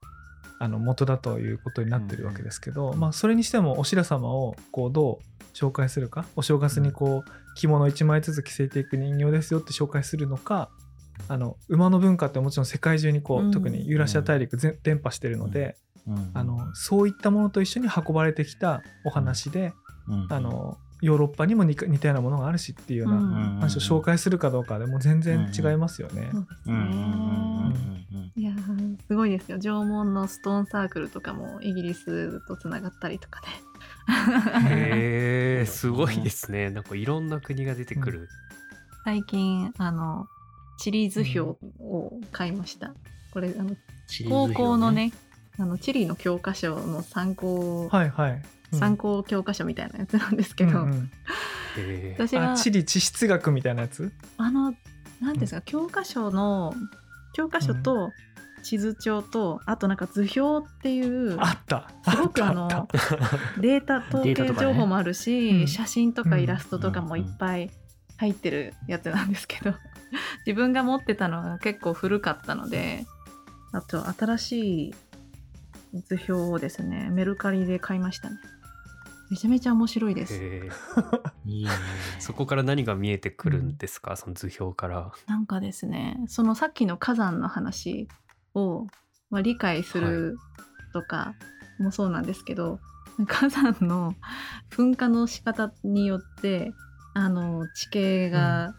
[0.60, 10.68] あの元だということになってるわけですけど、まあ、それにしてもお白様をこうどう紹介するかお正月にこう着物1枚ずつ着せていく人形ですよって紹介するのか
[11.26, 13.50] あの馬の文化ってもちろん世界中にこう、うん。
[13.50, 16.30] 特にユーラシア大陸全伝播してるので、うん。
[16.34, 19.72] あのそういったものと一緒に運ばれてきたお話で、
[20.06, 20.26] うん。
[20.30, 23.56] あのヨーロッパにも似たようなものがあるしっていうようなうん。
[23.60, 26.30] 話を紹介するかどうかでもう全然違いますよね。
[28.36, 29.58] いやーすごいですよ。
[29.58, 33.46] 縄文のストーンサークルとかもイギリスとつながったりとかね。
[34.70, 36.70] へえ すごいですね。
[36.70, 38.28] なんかいろんな国が出てくる、
[39.04, 40.26] 最近あの
[40.78, 41.40] 地理図表
[41.80, 42.94] を買いました、
[43.32, 45.12] これあのシリーズ表高校のね
[45.58, 48.42] あの地理の教科書の参考、はいはい。
[48.72, 48.78] うん。
[48.78, 51.10] 参考教科書みたいなやつなんですけど、うんうん。
[52.16, 54.12] 私はあ地理地質学みたいなやつ？
[54.36, 54.74] あの
[55.20, 56.74] 何ですか、教科書の
[57.34, 58.10] 教科書と
[58.62, 61.90] 地図帳と、あとなんか図表っていうあった。
[62.10, 62.88] すごくあの
[63.60, 65.66] データ統計情報もあるし、うん。
[65.68, 67.70] 写真とかイラストとかもいっぱい
[68.16, 69.74] 入ってるやつなんですけど。
[70.46, 73.04] 自分が持ってたのが結構古かったので
[73.72, 74.94] あと新しい
[76.06, 78.36] 図表をですねメルカリで買いましたね
[79.30, 80.34] めちゃめちゃ面白いです。
[81.44, 81.70] いいね。
[82.18, 85.12] そこから何が見えてくるんですか、その図表から。
[85.26, 88.08] なんかですねそのさっきの火山の話
[88.54, 88.86] を、
[89.30, 90.38] まあ、理解する
[90.92, 91.34] とか
[91.78, 92.80] もそうなんですけど、
[93.26, 94.14] 火山の
[94.70, 96.72] 噴火の仕方によって
[97.14, 98.74] あの地形が、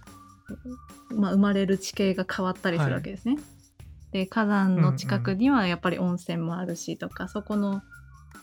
[1.12, 3.38] まあ、生まれる地形が変わったりするわけですね。
[4.12, 7.81] で火山の近くにはやっぱり温泉もあるしとか、そこの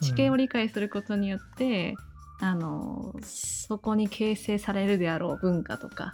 [0.01, 1.94] 地形を理解することによって、
[2.40, 6.12] あのそこに形成されるであろう文化とか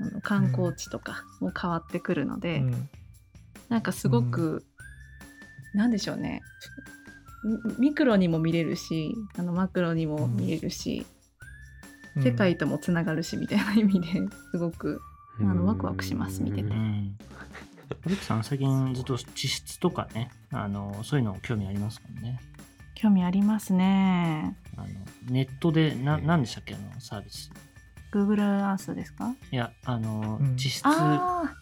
[0.00, 2.88] あの観光地とかも変わってくるので、うん。
[3.68, 4.64] なんかすごく、
[5.72, 6.42] なんでしょうね。
[7.78, 11.06] ミミクロにも見れるしあのマクロにも見れるし、
[12.22, 14.06] 世界ともつながるしみたいな意味で
[14.52, 15.00] すごく
[15.40, 16.62] あのワクワクします見てて。
[16.62, 17.16] うん。
[18.06, 22.40] リクさん最近ずっと地質とかねあのそういうの興味ありますもんね
[22.94, 24.56] 興味ありますね。
[24.76, 24.86] あの
[25.30, 27.50] ネットでな何でしたっけあのサービス。
[28.12, 29.34] Google Earth ですか？
[29.50, 30.56] いやあの、うん。
[30.56, 30.86] 地質。
[30.86, 31.54] ああ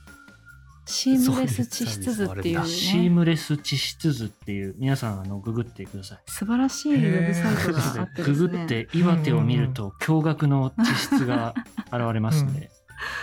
[0.84, 6.18] シームレス地質図っていうあシーねムレス地質図っていう皆さんあのググってください。
[6.26, 8.34] 素晴らしいウェブサイトがあってですね。
[8.34, 11.54] ググって岩手を見ると驚愕の地質が
[11.86, 12.68] 現れますんで、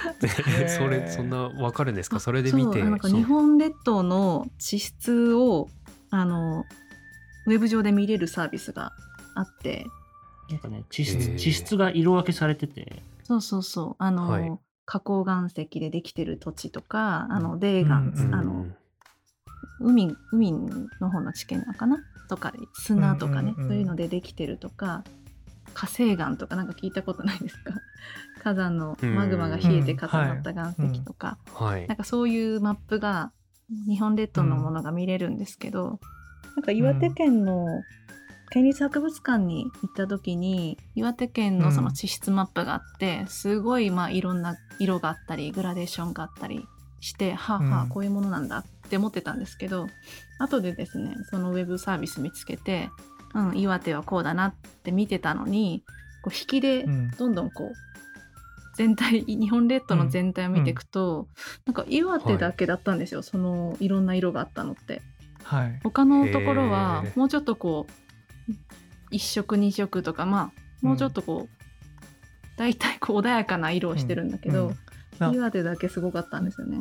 [0.69, 2.21] それそんなわかるんですか？
[2.21, 2.79] それで見て。
[2.79, 5.69] そうなんか日本列島の地質を
[6.11, 6.63] あの
[7.49, 8.93] ウェブ上で見れるサービスが
[9.35, 9.85] あって。
[10.49, 11.37] なんかね地へ質ー。
[11.37, 13.01] 地質が色分けされてて。
[13.23, 13.95] そうそうそう。
[13.99, 14.51] あの、はい。
[14.85, 18.65] 花崗岩石でできてる土地とかあの泥岩、うんうんあの
[19.81, 23.69] 海海の方の地形なのかなとか砂とかね、うんうんうん。
[23.69, 25.03] そういうのでできてるとか
[25.73, 27.73] 火成岩とかなんか聞いたことないですか？
[28.43, 31.87] 火山のマグマが冷えて固まった岩石とか、はい。
[31.87, 33.31] なんかそういうマップが
[33.87, 35.99] 日本列島のものが見れるんですけど、
[36.55, 37.83] なんか岩手県の
[38.51, 46.65] 県立博物館に行った時に岩手県のその地質マップがあって、すごいまあいろんな色があったりグラデーションがあったり
[46.99, 47.89] してはあはあうん。
[47.89, 49.87] こういうものなんだって思ってたんですけど、
[50.39, 52.89] 後でですねそのウェブサービス見つけて、
[53.35, 55.83] うん、岩手はこうだなって見てたのに
[56.23, 57.11] こう引きでうん。
[57.11, 57.73] どんどんこう
[58.75, 61.27] 全体日本列島の全体を見ていくと、
[61.65, 65.01] なんか岩手だけだったんですよ、そのいろんな色があったのって
[65.43, 65.79] はい。
[65.83, 68.53] 他のところはもうちょっとこう
[69.11, 70.51] 一色二色とかま
[70.83, 71.65] あもうちょっとこう、
[72.57, 74.77] 大体こう穏やかな色をしてるんだけど、うん。
[75.19, 76.77] な岩手だけすごかったんですよね。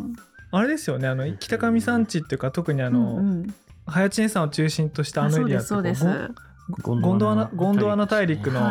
[0.50, 3.54] あれですよねあの北上山地っていうか特にあの、うんうん
[3.90, 6.02] 早知根山を中心としたあのエリアってそうです。
[6.02, 8.70] そうですこうゴンドワナゴンドワナ大陸の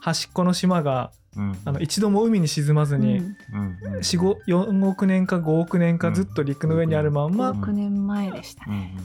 [0.00, 1.27] 端っこの島がうん
[1.64, 3.36] あの一度も海に沈まずに、うん。
[3.52, 3.78] うん。
[3.82, 3.98] うん。
[3.98, 7.60] 4 5 4億年か5億年かずっと陸の上にあるまんま、うん。
[7.62, 8.72] 6年前でしたうん。
[8.72, 8.96] ね。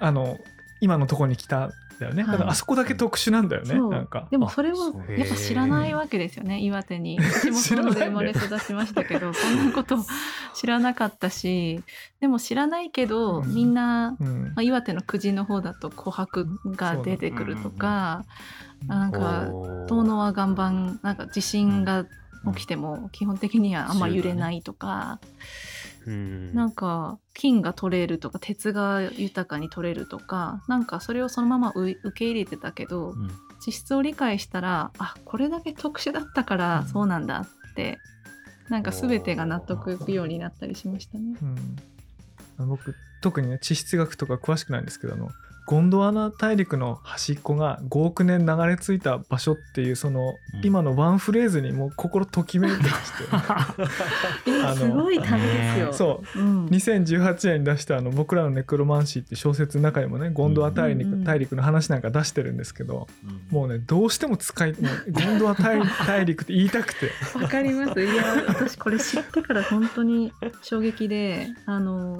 [0.00, 0.38] あの
[0.80, 1.72] 今のとこに来たん
[2.02, 2.32] だよね、はい。
[2.32, 3.74] だからあそこだけ特殊なんだよね。
[3.74, 4.28] なんか。
[4.30, 6.60] でもそれをやっぱ知らないわけですよね。
[6.60, 7.18] 岩手に。
[7.18, 9.96] 私もそこで生まれ育ちましたけどそんなこと
[10.54, 11.82] 知らなかったし。
[12.20, 13.54] でも知らないけど、うん。
[13.54, 14.42] みんな、うん。
[14.48, 18.24] まあ、岩手の久慈の方だと琥珀が出てくるとか、
[18.88, 19.48] あなんか
[19.88, 22.04] 遠野は岩盤なんか地震が
[22.54, 25.28] 起きても基本的にはあんま揺れないとか、うん
[26.06, 33.30] なんか金が取れるとか鉄が豊かに取れるとかなんかそれをそのままう受け入れてたけど、うん。
[33.60, 36.88] 地質を理解したらあこれだけ特殊だったからうん。
[36.88, 37.98] そうなんだって、
[38.68, 41.36] なんか全てが納得いくようになったりしましたね。
[42.58, 45.28] うん、僕特にね地質学とか詳しくないんですけどあの
[45.64, 50.64] ゴンドワナ大陸の端っこが5億年流れ着いた場所っていうその、うん。
[50.64, 53.12] 今のワンフレーズにもう心ときめいてまし
[54.44, 54.50] て。
[54.50, 55.92] えあのすごい旅ですよ。
[55.92, 56.40] そう。
[56.40, 63.56] うん、2018年に出したあの「僕らのネクロマンシー」って小説の中にもねゴンドワ大陸,、大陸の話なんか出してるんですけどうん。
[63.56, 64.78] もうねどうしても使いゴ
[65.30, 67.10] ンドワ大大陸って言いたくて。
[67.40, 68.02] わかります。
[68.02, 70.32] いや私これ知ってから本当に
[70.62, 72.18] 衝撃であの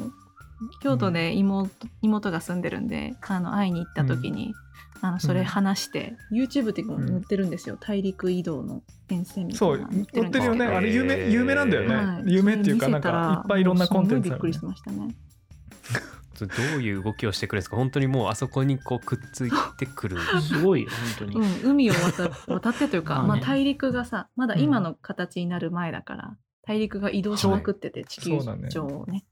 [0.82, 1.70] 京都で妹,、
[2.02, 4.54] 妹が住んでるんであの会いに行った時に、
[5.00, 10.66] あのそれ話して、YouTube っていうのも載ってるんですよ、大陸移動の沿線みたそいうなの載ってるよね。
[10.66, 12.32] あれ有名有名なんだよね、はい。
[12.32, 14.44] 有名っていうかなんかいっぱいいろんなコンテンツある、ね。
[14.44, 15.14] もうすごいびっくりしましたね。
[16.40, 16.46] ど
[16.78, 17.76] ういう動きをしてくるんですか？
[17.76, 20.18] 本当にもうあそこにこうくっついてくる。
[20.40, 23.40] すごい本当に、うん、海を渡渡ってというか、 まあね。
[23.40, 28.38] まあ、大陸がさまだ今の形になる前だから、大陸が移動しまくってて地球
[28.70, 29.24] 上をね。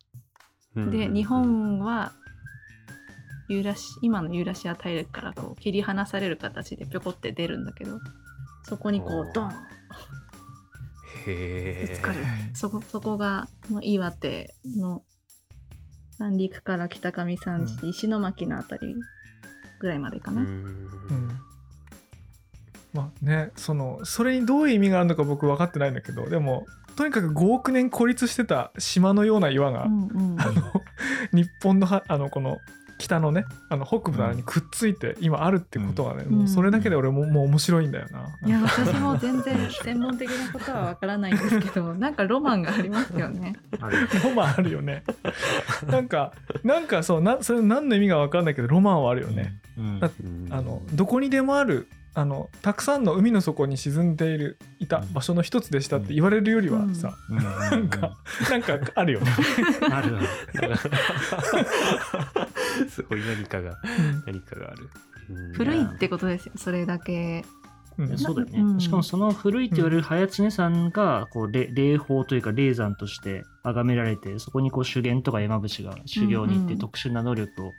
[0.77, 2.13] うんで日本は
[3.49, 7.99] ユーラシ今のユーラシア大陸からこう切り離される形でぴょこって出るんだけど
[8.63, 9.53] そこにこうドン。
[11.27, 12.21] へぶつかる。
[12.21, 15.03] えそこそこがもう岩手の
[16.19, 18.95] 三陸から北上山地、う石巻のあたり
[19.81, 20.43] ぐらいまでかな。
[20.43, 20.49] うん。
[20.49, 21.41] うん。
[22.93, 26.67] まあねそのそれにどういう意味があるのか僕分かってないんだけどでも
[27.01, 30.53] とにかく5億年孤立してた島のような岩が、うんうんあの
[31.33, 32.59] 日本のはあのこの
[32.99, 38.27] 北のねあの北部のあれにくっついて今あるってことがね、うんもうそれだけで俺ももう面白いんだよな。
[38.47, 43.55] いや私も全然専門的なことはわからないんですけど なんかロマンがありますよね。
[44.23, 45.03] ロマンあるよね。
[45.89, 46.33] なんか
[46.63, 49.55] なんかそうなそれ何の意味か分かんないけどロマンはあるよね。
[49.79, 57.37] うんだうんあのどこにでもあるあのたくさんの海の底に沈んでいるいた場所の一つでしたって言われるよりはさ、うん。
[57.37, 58.17] なんか
[58.51, 59.31] なんかあるよね。
[59.93, 60.19] ある
[62.91, 63.77] すごい何かが
[64.27, 64.89] 何かがある、
[65.31, 65.53] うん。
[65.53, 67.45] 古いってことですよそれだけ。
[67.97, 68.19] うん。
[68.19, 68.81] そうだよね、うん。
[68.81, 77.73] しかもその古いって言われる早知根さんがこうれ霊峰というか霊山として崇められてそこにこう修験とか山伏が修行に行っうんうんて特殊な能力を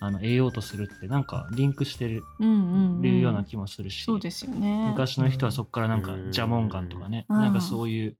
[0.00, 3.20] あの得ようとするってなんかリンクしてるうんうんうん。
[3.20, 4.90] ような気もするし、そうですよね。
[4.90, 6.32] 昔の人はそこからなんかうん。
[6.32, 7.40] ジャモンガンとかね、うん。
[7.40, 8.16] なんかそういう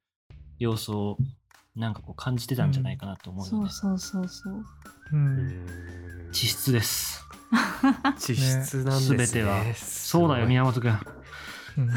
[0.59, 1.16] 要素を
[1.76, 4.55] なんかこう感じてたんじゃないかなと思うので、そうそうそうそう。
[4.55, 4.64] う
[5.12, 5.49] うん。
[6.29, 7.24] ん地質です。
[8.18, 9.16] 地質なんですね。
[9.26, 9.62] 全ては。
[9.74, 10.99] そうだよ宮本君
[11.79, 11.89] うん。
[11.89, 11.91] い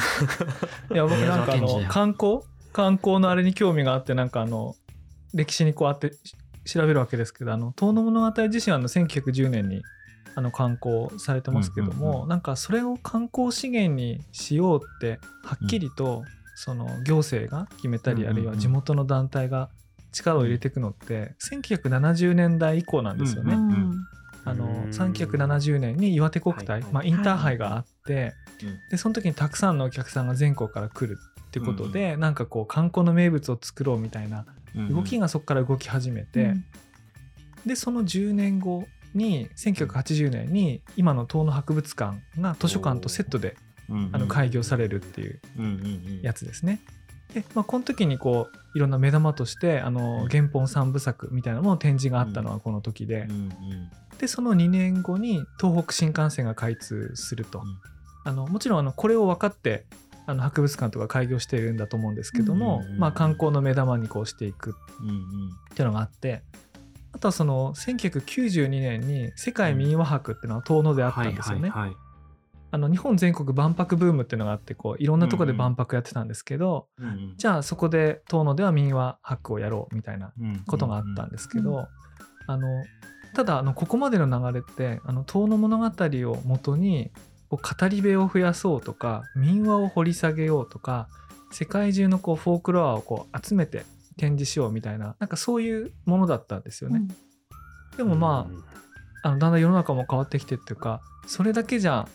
[0.96, 2.40] や僕なんかあの観光
[2.72, 4.76] 観光のあれに興味があってなんかあの
[5.34, 9.82] 歴史にこうあってし調べるわけですけどあの遠野物語自身はあの1910年に
[10.36, 12.30] あの観光されてますけども、うんうんうん。
[12.30, 16.24] なんかそれを観光資源にしようってはっきりと
[16.56, 19.70] その行政が決めたり、あるいは地元の団体が
[20.12, 23.54] 力を入れていくのって1970年代以降なんですよね。
[23.54, 23.96] うんうん
[24.44, 28.34] あのうん1970年に岩手国体、まあ、インターハイがあって、
[28.64, 28.80] うん。
[28.90, 34.46] でその時にたくさんのお客さんが全国から来るってことで、なんかこう観光の名物を作ろうみたいな
[34.76, 36.66] 動きがそこから動き始めて、うん。
[37.66, 43.56] でその10年後に1980年に今の遠野博物館が図書館とセットで
[44.14, 45.40] あの開業されるっていう
[46.22, 46.80] やつつですね。
[47.34, 53.28] で、まあ、この時にこういろんな目玉としてあの原本三部作みたいなものの展示があったのはこの時で、
[54.18, 57.66] でその2年後に東北新幹線が開通すると、うん。
[58.24, 59.86] あのもちろんあのこれを分かって
[60.26, 63.00] あの博物館とか開業しているんだと思うんですけども、うんうんうん。
[63.00, 64.72] まあ、観光の目玉にこうしていく。
[64.72, 66.44] っていうのがあって
[67.14, 71.72] あとはその1992年に世界民話博っていうのは遠野であったんですよね。
[72.74, 76.88] あの日本全国万博ブームっていうのがあってこういろんなとこで万博やってたんですけど、
[77.36, 80.32] じゃあそこで遠野では民話博をやろうみたいな
[80.68, 81.86] ことがあったんですけど、うん
[82.48, 82.84] あの
[83.34, 87.12] ただあのここまでの流れってあの遠野物語をもとに
[87.52, 91.10] こう語り部を増やそうとか民話を掘り下げようとか
[91.52, 93.84] 世界中のこうフォークロアをこう集めて
[94.16, 97.02] 展示しようみたいななんかそういうものだったんですよね。
[97.98, 98.50] でもま
[99.24, 102.08] ああのだんだん世の中も変わってきてっていうかそれだけじゃ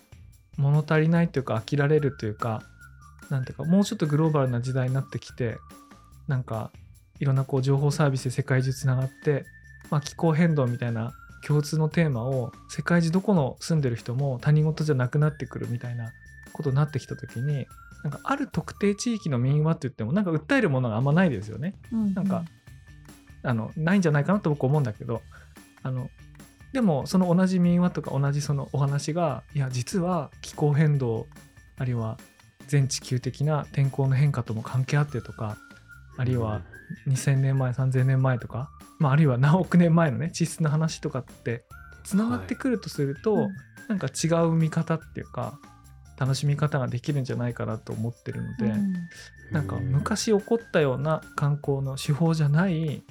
[0.57, 2.62] 物足りないというか飽きられるというか
[3.28, 5.59] なんていうかもうちょっとグローバルな時代になってきて
[6.28, 6.70] なんか
[7.20, 9.45] いろんなこう情報サービスで世界中つながって、
[9.91, 11.12] まあ、気候変動みたいな
[11.47, 16.12] 共通のテーマを世界中どこの住んでる人も他人事じゃなくなってくるみたいな
[16.53, 17.66] ことになってきた時に
[18.03, 21.74] なんかある特定地域の民話って言ってもなんか訴えるものがあんまないですよね。
[21.92, 22.44] うんなんか
[23.42, 25.22] あのないんじゃないかなと僕思うんだけど
[25.84, 26.11] あの
[26.72, 31.28] でもその同じ民話とか同じそのお話がいや実は気候変動
[31.78, 32.18] あるいは
[32.66, 35.59] 全地球的な天候の変化とも関係あってとか
[36.16, 36.62] あるいは
[37.07, 41.64] 2000年前3000年前とか、まあ、あるいは何億年前のね地質の話とかって
[42.05, 43.49] つながってくるとすると、はい。
[43.89, 45.61] なんか違う見方っていうか
[46.18, 48.95] 楽しみ方ができるんじゃないかなと思ってるので、うん。
[49.53, 53.05] なんか昔起こったような観光の手法じゃない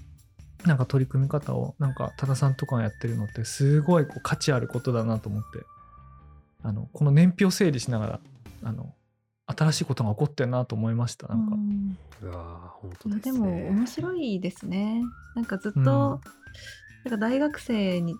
[0.65, 5.59] なんか取り組み方をなんか多田さんとかがやってるのってすごいこう価値あることだなと思って
[6.63, 8.19] あのこの年表整理しながら
[8.63, 8.93] あの
[9.47, 11.97] 新しいことが起こってるなと思いましたなんか、うん。
[12.23, 13.33] うわー本当いやですね。
[13.33, 15.01] でも面白いですね。
[15.35, 15.85] なんかずっと、うん。
[15.85, 16.21] なんか
[17.17, 18.15] 大学生に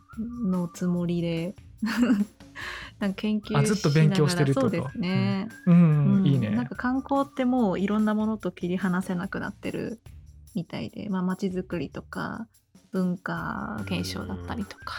[0.46, 1.56] のつもりで
[3.00, 4.70] なんか研究しながらあずっと勉強してるってこと？
[4.70, 5.50] そうですね。
[5.66, 6.52] うん、うんいいね。
[6.52, 10.02] なんか観光ってもういろんなものと切り離せなくなってる
[10.54, 12.48] みたいで、まあ街づくりとか
[12.92, 14.94] 文化現象だったりとか、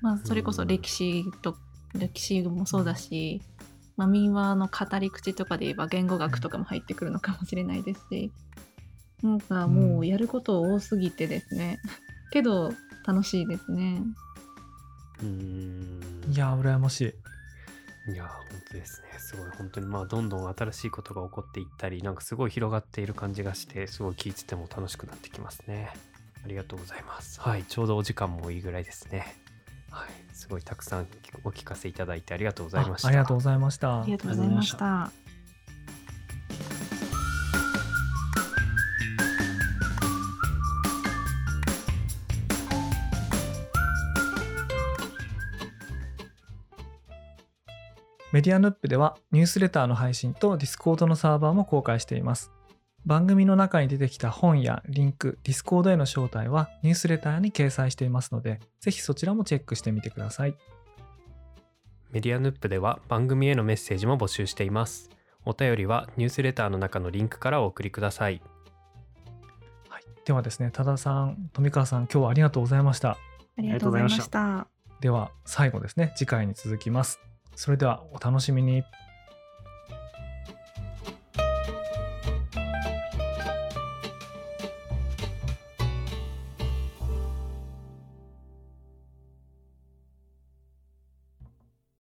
[0.00, 1.56] まあそれこそ歴史と
[1.94, 3.42] 歴史もそうだし、
[3.98, 8.32] まあ民話の語り口とかで言えば言語学とかも入ってくるのかもしれないですし、
[9.22, 11.80] なんかもうやること多すぎてですね。
[12.30, 12.72] けど
[13.04, 14.00] 楽しいですね。
[15.20, 16.32] うーん。
[16.32, 17.14] いや羨まし
[18.06, 18.12] い。
[18.12, 19.18] いや本当ですね。
[19.18, 25.90] すごい本当にまあどんどん新しいことが起こっていったりなんかすごい広がっている感じがしてすごい聞いてても楽しくなってきますね。
[26.44, 27.40] ありがとうございます。
[27.40, 29.34] はいちょうどお時間もいいぐらいですね。
[29.90, 31.08] はいすごいたくさん
[31.42, 35.10] お聞かせいただいてありがとうございましたあありがとうございましたありがとうございました。
[48.30, 52.52] メディアヌップではニュースレターの配信とディスコードのサーバーも公開しています。
[53.06, 60.54] 番組の中に出てきた本やリンク、ディスコードへの招待はニュースレターに掲載していますので、ぜひそちらもチェックしてみてください。
[62.10, 65.10] メディアヌップでは番組へのメッセージも募集しています
[65.44, 68.40] お便りはニュースレターの中のリンクからお送りください
[69.90, 73.12] はい、ではですね、多田さん、富川さん、今日はありがとうございました。
[73.12, 73.18] あ
[73.58, 74.66] りがとうございました。
[75.00, 77.20] では最後ですね、次回に続きます。
[77.56, 78.84] それではお楽しみに。